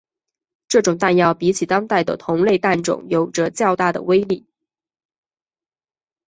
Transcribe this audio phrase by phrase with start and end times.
[0.67, 4.47] 这种弹药比起当代的同类弹种有着较大的威力。